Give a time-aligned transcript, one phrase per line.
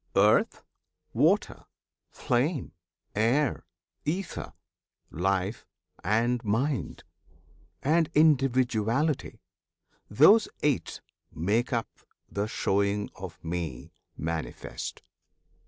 [0.15, 0.63] Earth,
[1.13, 1.65] water,
[2.09, 2.71] flame,
[3.13, 3.67] air,
[4.03, 4.53] ether,
[5.11, 5.67] life,
[6.03, 7.03] and mind,
[7.83, 9.41] And individuality
[10.09, 11.01] those eight
[11.31, 11.87] Make up
[12.31, 15.03] the showing of Me, Manifest.